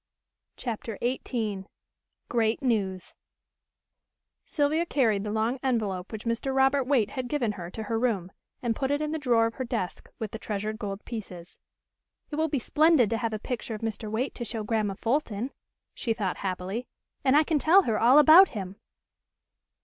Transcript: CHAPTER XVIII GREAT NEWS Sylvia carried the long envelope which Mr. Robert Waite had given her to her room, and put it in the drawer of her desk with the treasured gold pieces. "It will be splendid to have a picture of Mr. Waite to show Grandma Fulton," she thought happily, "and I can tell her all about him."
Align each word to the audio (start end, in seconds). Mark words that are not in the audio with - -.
CHAPTER 0.57 0.97
XVIII 1.03 1.65
GREAT 2.27 2.63
NEWS 2.63 3.13
Sylvia 4.47 4.83
carried 4.83 5.23
the 5.23 5.29
long 5.29 5.59
envelope 5.61 6.11
which 6.11 6.25
Mr. 6.25 6.55
Robert 6.55 6.85
Waite 6.85 7.11
had 7.11 7.27
given 7.27 7.51
her 7.51 7.69
to 7.69 7.83
her 7.83 7.99
room, 7.99 8.31
and 8.63 8.75
put 8.75 8.89
it 8.89 8.99
in 8.99 9.11
the 9.11 9.19
drawer 9.19 9.45
of 9.45 9.53
her 9.53 9.63
desk 9.63 10.09
with 10.17 10.31
the 10.31 10.39
treasured 10.39 10.79
gold 10.79 11.05
pieces. 11.05 11.59
"It 12.31 12.37
will 12.37 12.49
be 12.49 12.57
splendid 12.57 13.11
to 13.11 13.17
have 13.17 13.31
a 13.31 13.37
picture 13.37 13.75
of 13.75 13.81
Mr. 13.81 14.09
Waite 14.09 14.33
to 14.33 14.43
show 14.45 14.63
Grandma 14.63 14.95
Fulton," 14.95 15.51
she 15.93 16.15
thought 16.15 16.37
happily, 16.37 16.87
"and 17.23 17.37
I 17.37 17.43
can 17.43 17.59
tell 17.59 17.83
her 17.83 17.99
all 17.99 18.17
about 18.17 18.47
him." 18.47 18.77